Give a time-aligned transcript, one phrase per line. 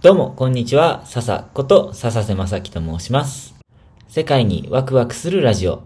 [0.00, 1.04] どうも、こんにちは。
[1.06, 3.56] 笹こと笹瀬正樹と申します。
[4.06, 5.82] 世界にワクワクするラジオ。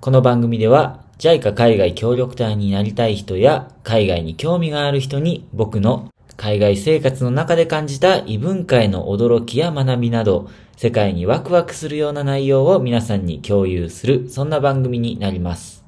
[0.00, 15.84] この番組では、JICA 海外協力隊になりたい人や、海外に興味がある人に、僕の海外生活の中で感じた異文化への驚きや学びなど、世界にワクワクするような内容を皆さんに共有する、そんな番組になります。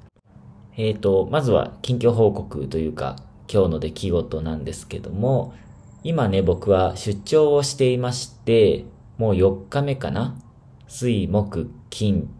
[0.76, 3.14] えーと、まずは近況報告というか、
[3.48, 5.54] 今日の出来事なんですけども、
[6.02, 8.86] 今ね、僕は出張をしていまして、
[9.18, 10.34] もう4日目かな
[10.88, 12.30] 水、木、金、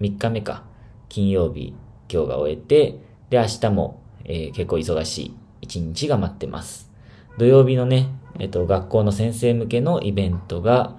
[0.00, 0.64] 3日目か。
[1.10, 1.74] 金曜日、
[2.10, 6.90] 今日が終えて、で、明日も、えー結構忙しい一日が待ってます。
[7.36, 10.96] 土曜日のね、えっと、学校の先生向けのイベントが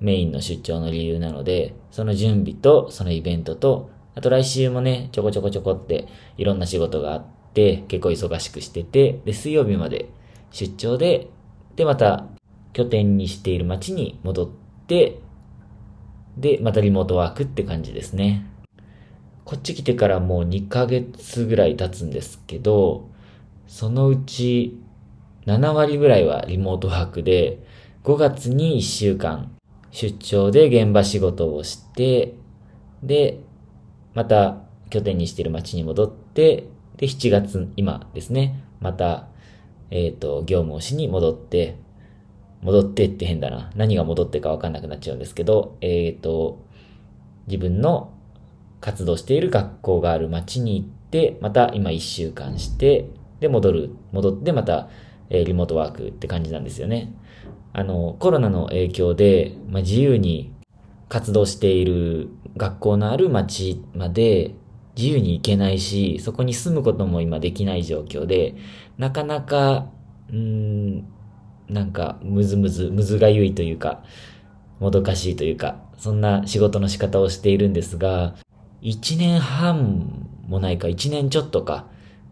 [0.00, 10.10] メインの出張の理由なので、その準備と、そのイベントと、あと来週もね、ちょこちょこちょこっていろんな仕事があって、結構忙しくしてて、で、水曜日まで
[10.50, 11.28] 出張で、
[11.76, 12.26] で、また
[12.72, 14.48] 拠点にしている町に戻っ
[14.86, 15.20] て、
[16.36, 18.46] で、またリモートワークって感じですね。
[19.44, 23.08] こっち来てからもう2ヶ月ぐらい経つんですけど、
[23.66, 24.78] そのうち
[25.46, 27.64] 7割ぐらいはリモートワークで、
[28.04, 29.50] 5月に1週間
[29.90, 32.34] 出張で現場仕事をして、
[33.02, 33.40] で、
[34.14, 34.58] また
[34.90, 39.28] 拠点にしている町に戻って、で、7月、今ですね、また、
[39.90, 41.76] えっ、と、業務をしに戻って、
[42.62, 43.70] 戻ってって変だな。
[43.76, 46.64] 何が戻ってかわかんなくなっちゃうんですけど、えっ、と、
[47.46, 48.12] 自分の
[48.80, 53.08] 活動している学校がある町に行って、また今1週間して、
[53.40, 54.88] で、戻る、戻ってまた、
[55.30, 57.12] えーリモートワークって感じなんですよね。
[57.72, 60.52] あの、コロナの影響で、まあ、自由に
[61.08, 64.54] 活動している学校のある町まで
[64.98, 68.56] 自由に行けないし、そこに住むことも今できない状況で、
[68.98, 69.86] なかなか、
[70.28, 71.04] うーん、
[71.68, 74.02] なんか、むずむず、むずがゆいというか、
[74.80, 78.34] もどかしいというか、そんな仕事の仕方をしているんですが、
[78.80, 81.86] 一年半もないか、一年ちょっとか、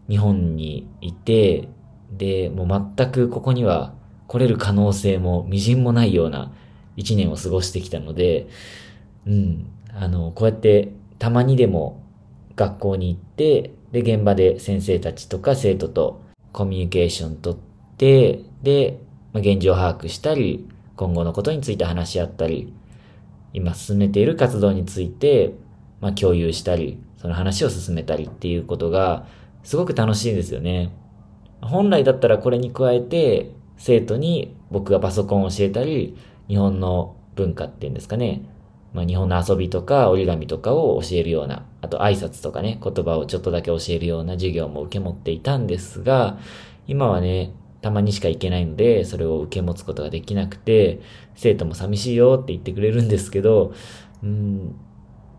[0.09, 1.69] 日本にいて、
[2.11, 3.93] で、もう全くここには
[4.27, 6.51] 来れる可能性も微塵もないような
[6.97, 8.47] 一年を過ごしてきたので、
[9.25, 12.03] うん、あの、こうやってたまにでも
[12.57, 17.59] 学校に行って、で、現場で先生たちとか生徒とコミュニケーション取っ
[17.95, 18.99] て、で、
[19.31, 22.73] まあ、現状把握したり、今後のことについて話し合ったり、
[23.53, 25.53] 今進めている活動について、
[26.01, 29.27] まあ、共有したり、その話を進めたりっていうことが、
[29.63, 30.91] すごく楽しいんですよね。
[31.61, 38.41] 本来だったらこれに加えて、生徒に僕がパソコンを教えたり、日本の文化っていうんですかね。
[38.97, 46.39] まあ、日本の遊びとか折り紙とかを教えるような、あと挨拶とかね、言葉をちょっとだけ教えるような授業も受け持っていたんですが、
[46.87, 50.99] 今はね、たまにしか行けないので、それを受け持つことができなくて、
[51.35, 53.75] 生徒も寂しいよって言ってくれるんですけど、
[54.23, 54.75] うん、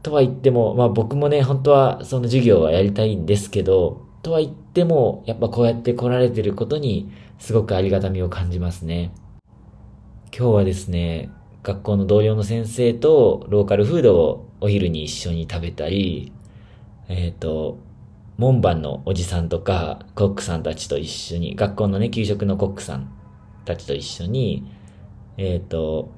[0.05, 7.11] とは言っても、まあ僕もね、本当はその授業はやりたいんですけど、とは言っても、やっぱこうやって来られてることに、
[7.41, 9.13] すごくありがたみを感じますね。
[10.33, 11.31] 今日はですね、
[11.69, 16.33] 学校の同僚の先生とローカルフードをお昼に一緒に食べたり、
[17.11, 17.79] えっ、と、
[18.39, 23.13] 門番のおじさんとか、コックさんたちと一緒に、学校のね、給食のコックさん
[23.67, 24.65] たちと一緒に、
[25.37, 26.11] えっ、と、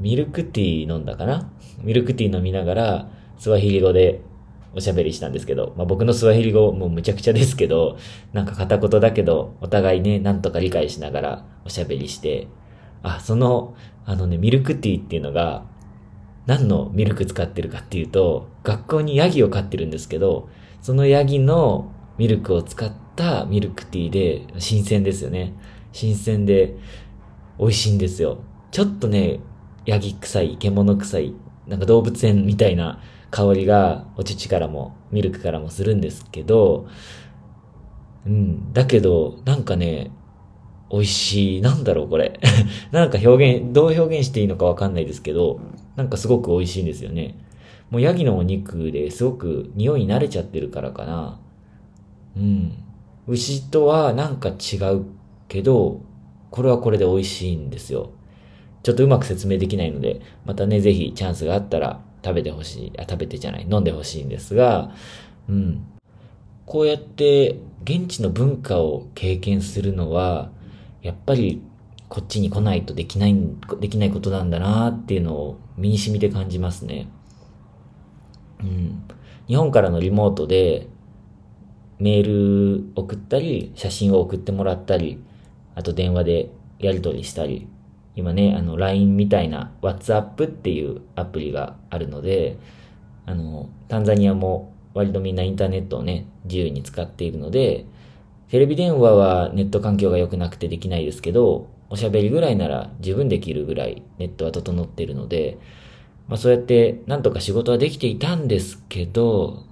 [0.00, 1.50] ミルクティー飲んだかな？
[1.80, 3.08] ミルクティー飲みながら、
[3.38, 4.20] スワヒリ語で
[4.74, 7.96] おしゃべりしたんですけど、まあ、僕のスワヒリ語もうむちゃくちゃですけど、
[8.34, 12.48] なんか片言だけど、お互いね、なんとか理解しながらおしゃべりして、
[13.02, 15.64] あ、その、あのね、ミルクティーっていうのが、
[16.46, 20.48] 何のミルク使ってるかっていうと、学校にヤギを飼ってるんですけど、
[20.80, 25.54] そのヤギのミルクを使ったミルクティーで、新鮮ですよね。
[25.92, 26.76] 新鮮で、
[27.58, 28.38] 美味しいんですよ。
[28.70, 29.40] ちょっとね、
[29.84, 31.34] ヤギ臭い、獣臭い、
[31.66, 36.86] なんか動物園みたいな香りがお乳からもミルクからもするんですけど、
[38.26, 40.10] うん、だけど、なんかね、
[40.90, 42.40] 美味しい、なんだろうこれ。
[42.92, 45.60] なんか表現、どう表現していいのかわかんないですけど、
[45.96, 47.36] なんかすごく美味しいんですよね。
[47.90, 51.40] もうヤギのお肉ですごく匂いに慣れちゃってるからかな。
[52.36, 52.72] うん。
[53.26, 55.04] 牛とはなんか違う
[55.48, 56.00] けど、
[56.50, 58.10] これはこれで美味しいんですよ。
[58.82, 64.92] ちょっとうまく説明できないので、またね、ぜひチャンスがあったら食べてほしい、あ、食べてじゃない、飲んでほしいんですが、
[65.48, 65.84] うん。
[66.64, 70.50] こうやって現地の文化を経験するのは、
[71.08, 71.62] やっぱり
[72.10, 73.34] こっちに来ないとできない、
[73.80, 77.08] できないことなんだなっていうのを身に染みて感じますね。
[78.60, 79.02] うん。
[79.46, 80.86] 日本からのリモートで
[81.98, 85.24] メール送ったり、写真を送ってもらったり、
[85.74, 87.66] あと電話でやり取りしたり、
[88.14, 92.58] 今ね、あの、LINE みたいな WhatsApp っていうアプリがあるので、
[93.24, 97.86] あの、タンザニアも割とみんなインターネットをね、自由に使っているので、
[98.48, 105.58] テレビ電話はネット環境が良くなくてできないですけど、おしゃべりぐらいなら十分できるぐらいネットは整っているので、
[106.28, 109.64] まあそうやってなんとか仕事はできていたんですけど、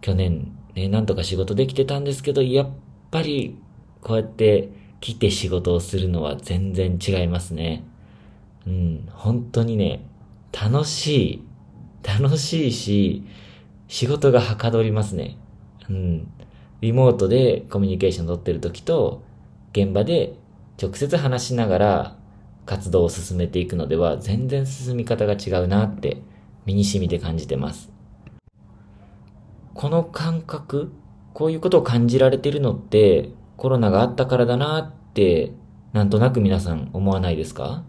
[0.00, 2.68] 去年ね、なんとか仕事できてたんですけど、やっ
[3.10, 3.58] ぱり
[4.02, 4.68] こうやって
[5.00, 7.84] 来て仕事をするのは全然違いますね。
[8.66, 10.04] うん、本当にね、
[10.52, 11.42] 楽しい。
[12.02, 13.24] 楽しいし、
[13.88, 15.36] 仕事がはかどりますね。
[15.88, 16.28] うん。
[16.80, 19.22] リモートでコミュニケーション取ってる時と、
[19.72, 20.34] 現場で
[20.80, 22.16] 直接話しながら
[22.66, 26.22] 活動を進めていくのでは全然進み方が違うなって
[26.66, 27.90] 身に染みて感じてます。
[29.74, 30.92] この感覚、
[31.32, 35.52] こういうことを感じられてるのってコロナがあったからだなって
[35.92, 37.84] なんとなく皆さん思わないですか？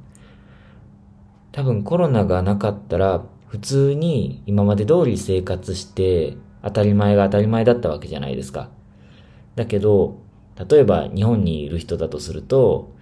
[1.51, 8.69] 多分コロナがなかったら普通に今まで通り生活して当たり前が当たり前だったわけじゃないですか。
[9.57, 10.21] だけど、
[10.69, 12.95] 例えば日本にいる人だとすると、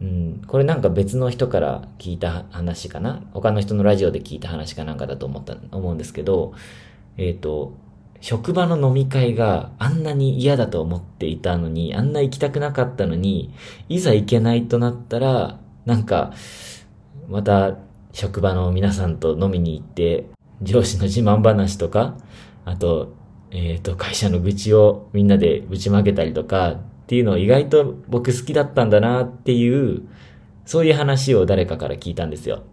[0.00, 3.22] うん、これなんか別の人から聞いた話かな？
[3.32, 6.52] 他の人のラジオで聞いた話かなんかだと思った、思うんですけど、
[7.16, 7.74] えっ、ー、と、
[8.20, 13.54] 職場の飲み会があんなに嫌だと思っていたのに、あんな行きたくなかったのに、
[13.88, 16.32] いざ行けないとなったら、なんか、
[17.28, 17.76] また
[18.12, 20.26] 職場の皆さんと飲みに行って、
[20.62, 22.16] 上司の自慢話とか、
[22.64, 23.14] あと、
[23.54, 30.02] えっ、ー、と、会社の愚痴をみんなでぶちまけたりとかっていうのを意外と僕好きだったんだなっていう、
[30.66, 32.64] そういう話を誰かから聞いたんですよ。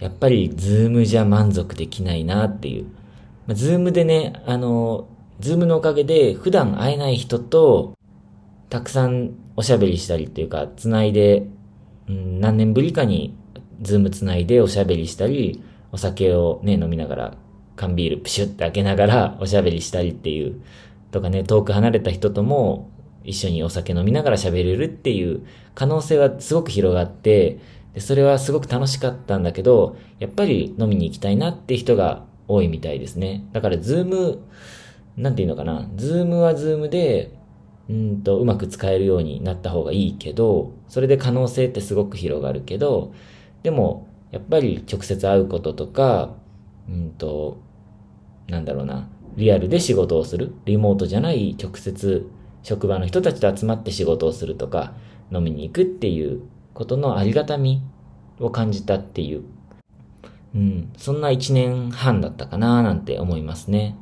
[0.00, 2.86] やっぱり、ズームじゃ満足できないなっていう。
[3.46, 5.08] ま、ズームでね、あの、
[5.40, 7.96] ズームのおかげで普段会えない人と、
[8.68, 11.46] たくさんおしゃべりしたりっていうか、つないで、
[12.06, 13.34] うん、何年ぶりかに
[13.80, 17.36] ズームつないでおしゃべりしたり、お酒をね、飲みながら
[17.78, 20.60] 缶ビールプシュって開けながらおしゃべりしたりっていう、
[21.10, 22.90] とかね、遠く離れた人とも
[23.24, 27.60] 一緒にお酒飲みながら喋れるっていう可能性はすごく広がって、
[27.94, 33.44] でそれはすごく楽しかったんだけど、やっぱり飲みに行きたいなって人が多いみたいですね。
[33.52, 34.40] だからズーム、
[35.16, 37.32] なんていうのかな、ズームはズームで、
[37.88, 43.14] うんと、うまく使えるようになった方がいいけど、それで可能性ってすごく広がるけど、
[43.62, 46.34] でも、やっぱり直接会うこととか、
[46.88, 47.62] うんと、
[48.48, 52.28] なんだろうな、リアルで仕事をする、リモートじゃない直接
[52.62, 54.94] 職場の人たちと集まって仕事をするとか、
[55.30, 56.40] 飲みに行くっていう
[56.74, 57.82] ことのありがたみ
[58.40, 59.44] を感じたっていう、
[60.54, 63.96] うん、そんな一年半だったかななんて思いますね。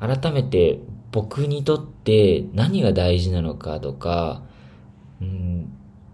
[0.00, 0.80] 改めて
[1.12, 4.42] 僕にとって何が大事なのかとか、
[5.20, 5.72] うん、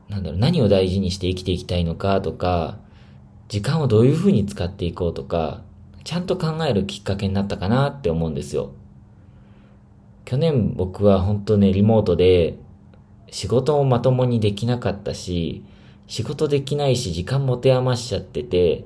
[0.09, 2.79] なんだろう、何を大事にして生きていきたいのかとか、
[3.49, 5.63] 時間をどういう風に使っていこうとか、
[6.07, 8.71] ちゃんと考えるきっかけになったかなって思うんですよ。
[10.25, 12.55] 去年僕は本当ね、リモートで
[13.29, 15.65] 仕事もまともにできなかったし、
[16.07, 18.85] 仕事できないし時間持て余しちゃってて、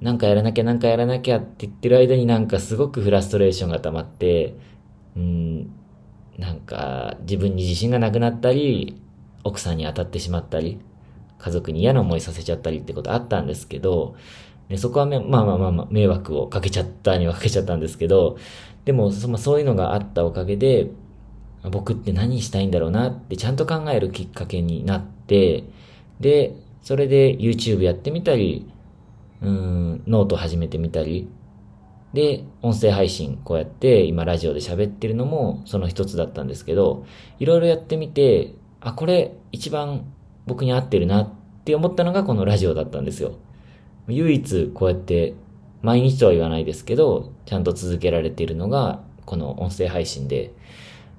[0.00, 4.54] なんかやらなきゃなんかやらなきゃって言ってる間になんかすごくフラストレーションが溜まって、
[5.14, 5.70] うん、
[6.38, 8.98] なんか自分に自信がなくなったり、
[9.44, 10.80] 奥さんに当たってしまったり、
[11.38, 14.16] 家族に嫌な思いさせちゃったりってことあったんですけど、
[14.68, 18.36] で、そこはまあまあまあまあ、迷惑をかけちゃったにはかけちゃったんですけど、
[18.84, 20.90] でも、そまあ、そういうのがあったおかげで、
[21.70, 25.64] 僕って何したいんだろうなってちゃんと考えるきっかけになって、
[26.20, 28.70] で、それで YouTube やってみたり、
[29.42, 31.28] うん、ノート始めてみたり、
[32.12, 37.04] で、音声配信、こうやって今ラジオで喋ってるのもその一つだったんですけど、
[37.38, 40.04] いろいろやってみて、あ、これ一番
[40.46, 41.30] 僕に合ってるなっ
[41.64, 43.32] て思ったのがこのラジオだったんですよ。
[44.08, 45.34] 唯一こうやって
[45.82, 50.52] 毎日とは言わないですけど、ちゃんと続けられているのがこの音声配信で、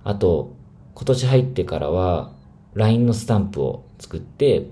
[0.03, 0.53] あと
[0.95, 2.31] 今年入ってからは
[2.73, 4.67] LINE のスタンプを作って、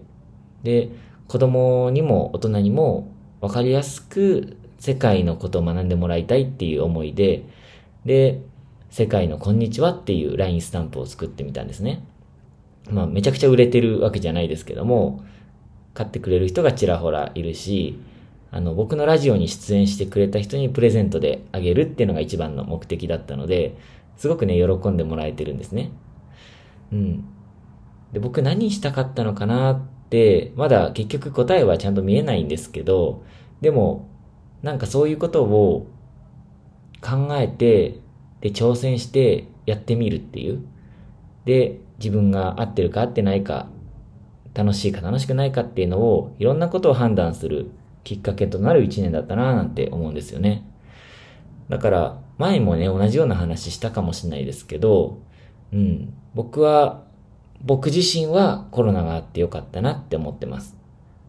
[0.64, 0.90] で、
[1.28, 7.44] 子供にも大人にもわかりやすく世界のことを学んでもらいたいっていう思いで、
[8.06, 8.42] で、
[8.90, 12.04] 世界のこんにちはっていう LINE スタンプを作ってみたんですね。
[12.90, 15.24] まあめちゃくちゃ売れてるわけじゃないですけども、
[15.96, 17.98] 買ってくれる人がちらほらいるし、
[18.52, 23.76] あの、僕のラジオに出演してくれた人にプレゼントであげるっていうのが一番の目的だったので、
[24.18, 25.92] すごくね、喜んでもらえてるんですね。
[26.92, 27.26] うん。
[28.14, 33.24] で、僕何したかったのかなって、まだ結局答えはちゃんと見えないんですけど、
[33.62, 34.08] でも、
[34.62, 35.88] なんかそういうことを
[37.02, 38.00] 考えて、
[38.42, 40.66] で、挑戦してやってみるっていう。
[41.46, 43.68] で、自分が合ってるか合ってないか
[44.56, 47.70] 楽しいか楽しくないかっていうのをいろんなことを判断する
[48.04, 50.66] きっかけとなる一年だったななんて思うんですよね。
[51.70, 55.22] だから前もね、同じような話したかもしれないですけど、
[55.72, 57.04] うん、僕は、
[57.62, 60.76] 僕自身はコロナがあってよかったなって思ってます。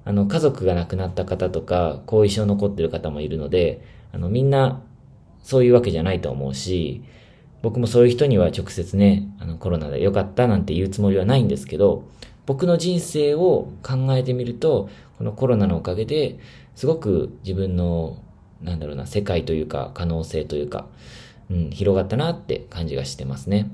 [0.04, 4.83] あの、家族が亡くなった方とか、後遺症残ってる方もいるので、あの、みんな、
[5.42, 7.04] そういうわけじゃないと思うし、
[7.67, 12.05] 僕もそういう人には直接ね、あの、コロナで良かったなんて言うつもりはないんですけど、
[12.47, 16.39] 僕の人生を考えてみると、このコロナのおかげで、
[16.77, 18.23] すごく自分の、
[18.63, 20.87] なんだろうな、世界というか、可能性というか、
[21.51, 23.69] うん、広がったなって感じがしてますね。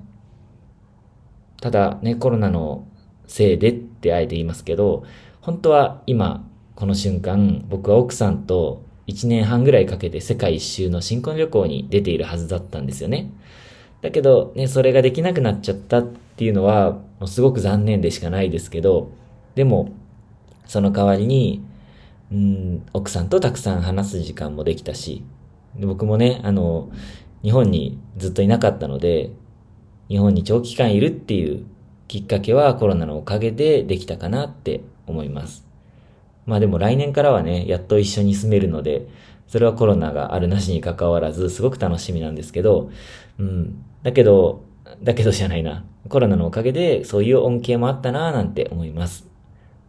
[1.60, 2.86] ただね、コロナの
[3.26, 5.04] せいでってあえて言いますけど、
[5.42, 13.30] 本当は今、この瞬間、僕は奥さんと1年半ぐらいかけて世界一周の新婚旅行に出ているはずだったんですよね。
[14.02, 16.02] だけど、ね、それができなくなっちゃったっ
[16.36, 19.12] ていうのは、すごく残念でしかないですけど、
[19.54, 19.92] でも、
[20.66, 21.64] その代わりに、
[22.32, 25.24] うん、奥さんとたくさん話す時間もできたし、
[25.78, 26.90] 僕もね、あの、
[27.42, 29.30] 日本にずっといなかったので、
[30.08, 31.64] 日本に長期間いるっていう
[32.08, 35.66] きっかけはコロナのおかげでできたかなって思います。
[36.44, 39.06] まあでも来年からはね、やっと一緒に住めるので、
[39.52, 42.90] それはコロナがあるなしに関わらず、すごく楽しみなんですけど、
[43.38, 43.84] うん。
[44.02, 44.64] だけど、
[45.02, 45.84] だけどじゃないな。
[46.08, 49.28] コロナのおかげでそういう恩恵もあったなぁなんて思います。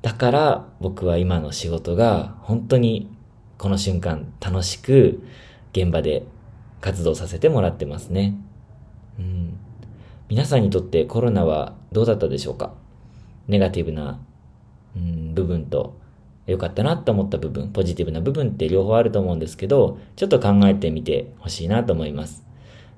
[0.02, 3.10] だから僕は今の仕事が本当に
[3.58, 5.24] この瞬間楽しく
[5.72, 6.26] 現場で
[6.82, 8.36] 活動させてもらってますね。
[9.18, 9.58] うん。
[10.28, 12.74] 皆さんにとってコロナはどうだったでしょうか？
[13.48, 14.20] ネガティブな、
[14.98, 15.96] うん、部分と
[16.46, 22.46] 良かったなと思った部分、ポジティブな部分って両方あると思うんですけど、ちょっと考えてみてほしいなと思います。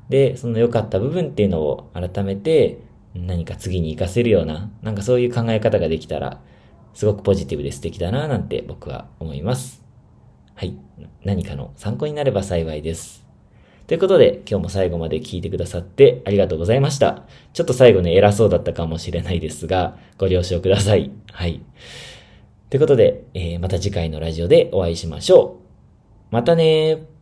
[0.10, 2.80] で、その良かった部分っていうのを改めて
[3.14, 6.42] 何か次に活かせるような、なんかそういう考え方ができたら、
[6.94, 9.84] すごくポジティブで素敵だななんて僕は思います。
[10.56, 10.78] はい。
[11.24, 13.26] 何かの参考になれば幸いです。
[13.88, 17.24] ということで、今日も最後まで聞いてくださってありがとうございました。
[17.54, 21.12] ちょっと最後ね、偉そうだったかもしれないですが、ご了承ください。
[21.32, 21.62] はい。
[22.70, 25.60] ということで、えー、また次回のラジオでお会いしましょ
[26.32, 26.34] う。
[26.34, 27.15] またねー。